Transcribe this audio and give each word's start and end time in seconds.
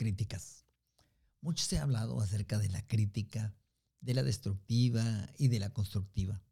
críticas. 0.00 0.64
Mucho 1.42 1.62
se 1.62 1.76
ha 1.76 1.82
hablado 1.82 2.22
acerca 2.22 2.58
de 2.58 2.70
la 2.70 2.86
crítica, 2.86 3.54
de 4.00 4.14
la 4.14 4.22
destructiva 4.22 5.28
y 5.36 5.48
de 5.48 5.58
la 5.58 5.74
constructiva. 5.74 6.42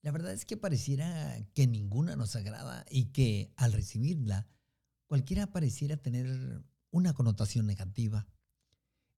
La 0.00 0.10
verdad 0.10 0.32
es 0.32 0.46
que 0.46 0.56
pareciera 0.56 1.36
que 1.52 1.66
ninguna 1.66 2.16
nos 2.16 2.34
agrada 2.34 2.86
y 2.90 3.12
que 3.12 3.52
al 3.56 3.74
recibirla, 3.74 4.48
cualquiera 5.06 5.52
pareciera 5.52 5.98
tener 5.98 6.64
una 6.90 7.12
connotación 7.12 7.66
negativa. 7.66 8.26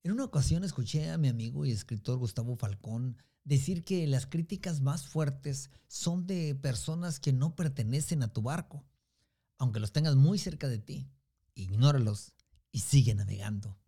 En 0.03 0.11
una 0.11 0.25
ocasión 0.25 0.65
escuché 0.65 1.09
a 1.09 1.17
mi 1.17 1.29
amigo 1.29 1.65
y 1.65 1.71
escritor 1.71 2.19
Gustavo 2.19 2.57
Falcón 2.57 3.19
decir 3.45 3.85
que 3.85 4.05
las 4.09 4.27
críticas 4.27 4.81
más 4.81 5.07
fuertes 5.07 5.71
son 5.87 6.27
de 6.27 6.57
personas 6.57 7.21
que 7.21 7.33
no 7.33 7.55
pertenecen 7.55 8.25
a 8.25 8.33
tu 8.33 8.43
barco, 8.43 8.85
aunque 9.59 9.79
los 9.79 9.93
tengas 9.93 10.17
muy 10.17 10.41
cerca 10.41 10.67
de 10.67 10.81
ti. 10.81 11.09
Ignóralos 11.55 12.35
y 12.73 12.81
sigue 12.81 13.15
navegando. 13.15 13.79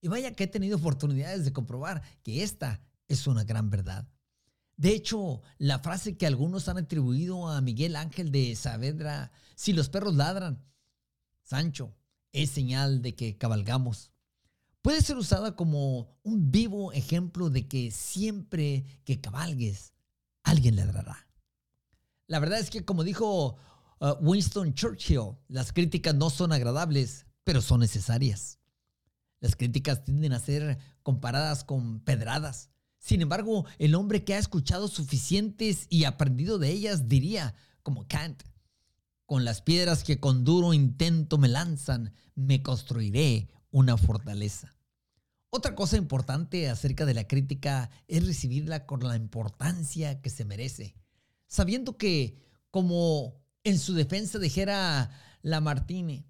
Y 0.00 0.08
vaya 0.08 0.32
que 0.32 0.44
he 0.44 0.48
tenido 0.48 0.76
oportunidades 0.76 1.44
de 1.44 1.52
comprobar 1.52 2.02
que 2.22 2.42
esta 2.42 2.80
es 3.08 3.26
una 3.26 3.44
gran 3.44 3.70
verdad. 3.70 4.08
De 4.76 4.90
hecho, 4.90 5.42
la 5.58 5.80
frase 5.80 6.16
que 6.16 6.26
algunos 6.26 6.68
han 6.68 6.78
atribuido 6.78 7.48
a 7.48 7.60
Miguel 7.60 7.96
Ángel 7.96 8.30
de 8.30 8.54
Saavedra, 8.54 9.32
si 9.56 9.72
los 9.72 9.88
perros 9.88 10.14
ladran, 10.14 10.64
Sancho, 11.42 11.96
es 12.32 12.50
señal 12.50 13.02
de 13.02 13.16
que 13.16 13.36
cabalgamos. 13.36 14.12
Puede 14.82 15.02
ser 15.02 15.16
usada 15.16 15.56
como 15.56 16.16
un 16.22 16.52
vivo 16.52 16.92
ejemplo 16.92 17.50
de 17.50 17.66
que 17.66 17.90
siempre 17.90 18.84
que 19.04 19.20
cabalgues, 19.20 19.94
alguien 20.44 20.76
ladrará. 20.76 21.26
La 22.28 22.38
verdad 22.38 22.60
es 22.60 22.70
que, 22.70 22.84
como 22.84 23.02
dijo 23.02 23.56
uh, 24.00 24.06
Winston 24.20 24.74
Churchill, 24.74 25.36
las 25.48 25.72
críticas 25.72 26.14
no 26.14 26.30
son 26.30 26.52
agradables, 26.52 27.26
pero 27.48 27.62
son 27.62 27.80
necesarias. 27.80 28.58
Las 29.40 29.56
críticas 29.56 30.04
tienden 30.04 30.34
a 30.34 30.38
ser 30.38 30.76
comparadas 31.02 31.64
con 31.64 32.00
pedradas. 32.00 32.68
Sin 32.98 33.22
embargo, 33.22 33.64
el 33.78 33.94
hombre 33.94 34.22
que 34.22 34.34
ha 34.34 34.38
escuchado 34.38 34.86
suficientes 34.86 35.86
y 35.88 36.04
aprendido 36.04 36.58
de 36.58 36.68
ellas 36.68 37.08
diría, 37.08 37.54
como 37.82 38.06
Kant, 38.06 38.42
con 39.24 39.46
las 39.46 39.62
piedras 39.62 40.04
que 40.04 40.20
con 40.20 40.44
duro 40.44 40.74
intento 40.74 41.38
me 41.38 41.48
lanzan, 41.48 42.12
me 42.34 42.62
construiré 42.62 43.48
una 43.70 43.96
fortaleza. 43.96 44.76
Otra 45.48 45.74
cosa 45.74 45.96
importante 45.96 46.68
acerca 46.68 47.06
de 47.06 47.14
la 47.14 47.26
crítica 47.26 47.88
es 48.08 48.26
recibirla 48.26 48.84
con 48.84 49.00
la 49.00 49.16
importancia 49.16 50.20
que 50.20 50.28
se 50.28 50.44
merece, 50.44 50.94
sabiendo 51.46 51.96
que, 51.96 52.42
como 52.70 53.40
en 53.64 53.78
su 53.78 53.94
defensa 53.94 54.38
dijera 54.38 55.10
Lamartine, 55.40 56.26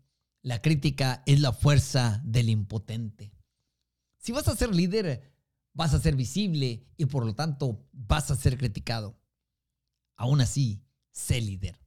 la 0.49 0.63
crítica 0.63 1.23
es 1.27 1.41
la 1.41 1.53
fuerza 1.53 2.23
del 2.25 2.49
impotente. 2.49 3.35
Si 4.17 4.33
vas 4.33 4.49
a 4.49 4.57
ser 4.57 4.75
líder, 4.75 5.31
vas 5.75 5.93
a 5.93 6.01
ser 6.01 6.17
visible 6.17 6.87
y 6.97 7.05
por 7.05 7.27
lo 7.27 7.35
tanto 7.35 7.87
vas 7.93 8.31
a 8.31 8.35
ser 8.35 8.57
criticado. 8.57 9.21
Aún 10.17 10.41
así, 10.41 10.83
sé 11.11 11.43
líder. 11.43 11.79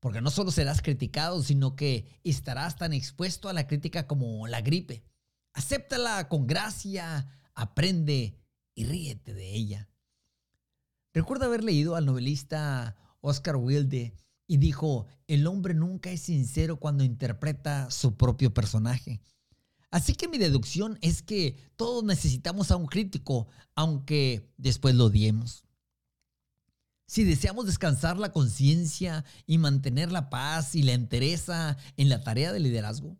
Porque 0.00 0.20
no 0.20 0.30
solo 0.30 0.50
serás 0.50 0.82
criticado, 0.82 1.44
sino 1.44 1.76
que 1.76 2.20
estarás 2.24 2.74
tan 2.74 2.92
expuesto 2.92 3.48
a 3.48 3.52
la 3.52 3.68
crítica 3.68 4.08
como 4.08 4.48
la 4.48 4.62
gripe. 4.62 5.04
Acéptala 5.52 6.28
con 6.28 6.48
gracia, 6.48 7.28
aprende 7.54 8.36
y 8.74 8.84
ríete 8.84 9.32
de 9.32 9.54
ella. 9.54 9.88
Recuerdo 11.14 11.44
haber 11.44 11.62
leído 11.62 11.94
al 11.94 12.04
novelista 12.04 12.96
Oscar 13.20 13.54
Wilde 13.54 14.16
y 14.50 14.56
dijo, 14.56 15.06
el 15.28 15.46
hombre 15.46 15.74
nunca 15.74 16.10
es 16.10 16.22
sincero 16.22 16.80
cuando 16.80 17.04
interpreta 17.04 17.88
su 17.88 18.16
propio 18.16 18.52
personaje. 18.52 19.20
Así 19.92 20.16
que 20.16 20.26
mi 20.26 20.38
deducción 20.38 20.98
es 21.02 21.22
que 21.22 21.54
todos 21.76 22.02
necesitamos 22.02 22.72
a 22.72 22.76
un 22.76 22.86
crítico, 22.86 23.46
aunque 23.76 24.52
después 24.56 24.96
lo 24.96 25.04
odiemos. 25.04 25.62
Si 27.06 27.22
deseamos 27.22 27.66
descansar 27.66 28.18
la 28.18 28.32
conciencia 28.32 29.24
y 29.46 29.58
mantener 29.58 30.10
la 30.10 30.30
paz 30.30 30.74
y 30.74 30.82
la 30.82 30.94
entereza 30.94 31.76
en 31.96 32.08
la 32.08 32.24
tarea 32.24 32.52
de 32.52 32.58
liderazgo, 32.58 33.16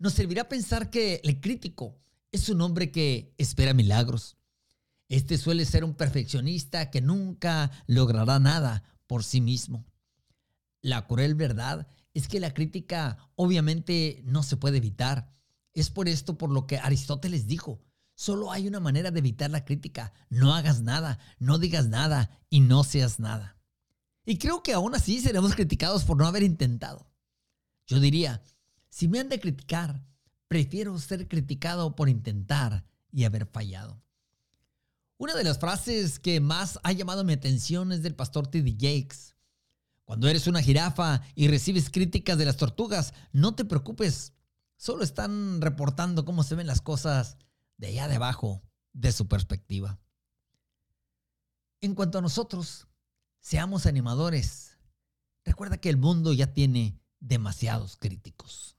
nos 0.00 0.14
servirá 0.14 0.48
pensar 0.48 0.90
que 0.90 1.20
el 1.22 1.40
crítico 1.40 2.00
es 2.32 2.48
un 2.48 2.60
hombre 2.62 2.90
que 2.90 3.32
espera 3.38 3.74
milagros. 3.74 4.36
Este 5.08 5.38
suele 5.38 5.66
ser 5.66 5.84
un 5.84 5.94
perfeccionista 5.94 6.90
que 6.90 7.00
nunca 7.00 7.70
logrará 7.86 8.40
nada 8.40 8.82
por 9.06 9.22
sí 9.22 9.40
mismo. 9.40 9.86
La 10.84 11.06
cruel 11.06 11.34
verdad 11.34 11.88
es 12.12 12.28
que 12.28 12.40
la 12.40 12.52
crítica 12.52 13.30
obviamente 13.36 14.20
no 14.26 14.42
se 14.42 14.58
puede 14.58 14.76
evitar. 14.76 15.34
Es 15.72 15.88
por 15.88 16.10
esto 16.10 16.36
por 16.36 16.50
lo 16.50 16.66
que 16.66 16.76
Aristóteles 16.76 17.46
dijo, 17.46 17.80
Solo 18.14 18.52
hay 18.52 18.68
una 18.68 18.80
manera 18.80 19.10
de 19.10 19.18
evitar 19.18 19.48
la 19.48 19.64
crítica. 19.64 20.12
No 20.28 20.54
hagas 20.54 20.82
nada, 20.82 21.18
no 21.38 21.56
digas 21.56 21.88
nada 21.88 22.38
y 22.50 22.60
no 22.60 22.84
seas 22.84 23.18
nada. 23.18 23.56
Y 24.26 24.36
creo 24.36 24.62
que 24.62 24.74
aún 24.74 24.94
así 24.94 25.22
seremos 25.22 25.54
criticados 25.54 26.04
por 26.04 26.18
no 26.18 26.26
haber 26.26 26.42
intentado. 26.42 27.10
Yo 27.86 27.98
diría, 27.98 28.42
si 28.90 29.08
me 29.08 29.20
han 29.20 29.30
de 29.30 29.40
criticar, 29.40 30.06
prefiero 30.48 30.98
ser 30.98 31.28
criticado 31.28 31.96
por 31.96 32.10
intentar 32.10 32.84
y 33.10 33.24
haber 33.24 33.46
fallado. 33.46 34.04
Una 35.16 35.34
de 35.34 35.44
las 35.44 35.58
frases 35.58 36.18
que 36.18 36.40
más 36.40 36.78
ha 36.82 36.92
llamado 36.92 37.24
mi 37.24 37.32
atención 37.32 37.90
es 37.90 38.02
del 38.02 38.14
pastor 38.14 38.48
T.D. 38.48 38.72
Jakes. 38.72 39.33
Cuando 40.04 40.28
eres 40.28 40.46
una 40.46 40.62
jirafa 40.62 41.22
y 41.34 41.48
recibes 41.48 41.90
críticas 41.90 42.36
de 42.36 42.44
las 42.44 42.56
tortugas, 42.56 43.14
no 43.32 43.54
te 43.54 43.64
preocupes. 43.64 44.34
Solo 44.76 45.02
están 45.02 45.60
reportando 45.60 46.24
cómo 46.24 46.42
se 46.42 46.54
ven 46.54 46.66
las 46.66 46.82
cosas 46.82 47.38
de 47.78 47.88
allá 47.88 48.08
debajo 48.08 48.62
de 48.92 49.12
su 49.12 49.28
perspectiva. 49.28 49.98
En 51.80 51.94
cuanto 51.94 52.18
a 52.18 52.22
nosotros, 52.22 52.86
seamos 53.40 53.86
animadores. 53.86 54.78
Recuerda 55.44 55.78
que 55.78 55.90
el 55.90 55.96
mundo 55.96 56.32
ya 56.32 56.52
tiene 56.52 57.00
demasiados 57.20 57.96
críticos. 57.96 58.73